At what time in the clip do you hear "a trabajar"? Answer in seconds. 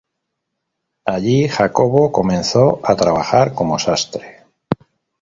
2.83-3.53